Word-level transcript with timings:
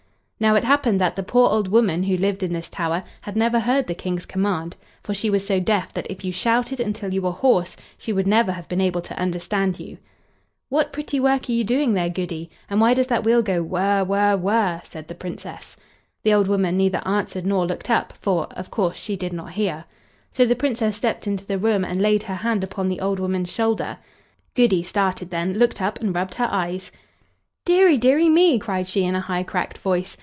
Now, 0.39 0.55
it 0.55 0.63
happened 0.63 0.99
that 0.99 1.15
the 1.15 1.21
poor 1.21 1.49
old 1.51 1.67
woman 1.67 2.01
who 2.01 2.17
lived 2.17 2.41
in 2.41 2.51
this 2.51 2.67
tower 2.67 3.03
had 3.21 3.37
never 3.37 3.59
heard 3.59 3.85
the 3.85 3.93
King's 3.93 4.25
command, 4.25 4.75
for 5.03 5.13
she 5.13 5.29
was 5.29 5.45
so 5.45 5.59
deaf 5.59 5.93
that 5.93 6.09
if 6.09 6.25
you 6.25 6.31
shouted 6.31 6.79
until 6.79 7.13
you 7.13 7.21
were 7.21 7.31
hoarse 7.31 7.77
she 7.95 8.11
would 8.11 8.25
never 8.25 8.51
have 8.53 8.67
been 8.67 8.81
able 8.81 9.01
to 9.01 9.15
understand 9.19 9.79
you. 9.79 9.99
"What 10.67 10.91
pretty 10.91 11.19
work 11.19 11.47
you 11.47 11.61
are 11.61 11.63
doing 11.63 11.93
there, 11.93 12.09
Goody? 12.09 12.49
And 12.71 12.81
why 12.81 12.95
does 12.95 13.05
that 13.05 13.23
wheel 13.23 13.43
go 13.43 13.61
whirr, 13.61 14.03
whirr, 14.03 14.35
whirr?" 14.35 14.81
said 14.83 15.07
the 15.09 15.13
Princess. 15.13 15.75
The 16.23 16.33
old 16.33 16.47
woman 16.47 16.75
neither 16.75 17.03
answered 17.07 17.45
nor 17.45 17.67
looked 17.67 17.91
up, 17.91 18.11
for, 18.19 18.47
of 18.53 18.71
course, 18.71 18.97
she 18.97 19.15
did 19.15 19.33
not 19.33 19.51
hear. 19.51 19.85
So 20.31 20.45
the 20.47 20.55
Princess 20.55 20.95
stepped 20.95 21.27
into 21.27 21.45
the 21.45 21.59
room 21.59 21.85
and 21.85 22.01
laid 22.01 22.23
her 22.23 22.33
hand 22.37 22.63
upon 22.63 22.89
the 22.89 22.99
old 22.99 23.19
woman's 23.19 23.51
shoulder. 23.51 23.99
Goody 24.55 24.81
started 24.81 25.29
then, 25.29 25.59
looked 25.59 25.79
up, 25.83 25.99
and 25.99 26.15
rubbed 26.15 26.33
her 26.33 26.49
eyes. 26.49 26.91
"Deary, 27.63 27.99
deary 27.99 28.27
me!" 28.27 28.57
cried 28.57 28.87
she, 28.87 29.03
in 29.05 29.13
a 29.13 29.19
high, 29.21 29.43
cracked 29.43 29.77
voice. 29.77 30.17